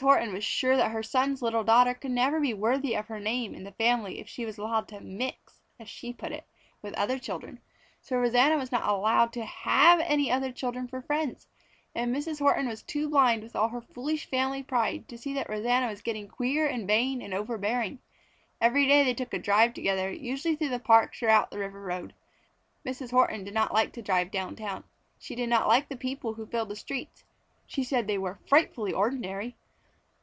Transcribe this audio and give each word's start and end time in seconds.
Horton 0.00 0.34
was 0.34 0.44
sure 0.44 0.76
that 0.76 0.90
her 0.90 1.02
son's 1.02 1.40
little 1.40 1.64
daughter 1.64 1.94
could 1.94 2.10
never 2.10 2.40
be 2.40 2.52
worthy 2.52 2.94
of 2.94 3.06
her 3.06 3.18
name 3.18 3.54
and 3.54 3.74
family 3.76 4.18
if 4.20 4.28
she 4.28 4.44
was 4.44 4.58
allowed 4.58 4.86
to 4.88 5.00
"mix," 5.00 5.62
as 5.80 5.88
she 5.88 6.12
put 6.12 6.30
it, 6.30 6.46
with 6.82 6.92
other 6.92 7.18
children. 7.18 7.58
So 8.02 8.18
Rosanna 8.18 8.58
was 8.58 8.70
not 8.70 8.86
allowed 8.86 9.32
to 9.32 9.46
have 9.46 9.98
any 10.00 10.30
other 10.30 10.52
children 10.52 10.88
for 10.88 11.00
friends, 11.00 11.46
and 11.94 12.14
Mrs. 12.14 12.38
Horton 12.38 12.68
was 12.68 12.82
too 12.82 13.08
blind 13.08 13.42
with 13.42 13.56
all 13.56 13.68
her 13.70 13.80
foolish 13.80 14.26
family 14.28 14.62
pride 14.62 15.08
to 15.08 15.16
see 15.16 15.32
that 15.32 15.48
Rosanna 15.48 15.86
was 15.88 16.02
getting 16.02 16.28
queer 16.28 16.66
and 16.66 16.86
vain 16.86 17.22
and 17.22 17.32
overbearing. 17.32 17.98
Every 18.60 18.86
day 18.86 19.04
they 19.04 19.14
took 19.14 19.32
a 19.32 19.38
drive 19.38 19.72
together, 19.72 20.12
usually 20.12 20.54
through 20.54 20.68
the 20.68 20.78
parks 20.80 21.22
or 21.22 21.30
out 21.30 21.50
the 21.50 21.58
river 21.60 21.80
road. 21.80 22.12
Mrs. 22.84 23.10
Horton 23.10 23.42
did 23.42 23.54
not 23.54 23.72
like 23.72 23.94
to 23.94 24.02
drive 24.02 24.30
down 24.30 24.54
town. 24.54 24.84
She 25.18 25.34
did 25.34 25.48
not 25.48 25.66
like 25.66 25.88
the 25.88 25.96
people 25.96 26.34
who 26.34 26.44
filled 26.46 26.68
the 26.68 26.76
streets. 26.76 27.24
She 27.66 27.82
said 27.82 28.06
they 28.06 28.18
were 28.18 28.38
"frightfully 28.46 28.92
ordinary." 28.92 29.56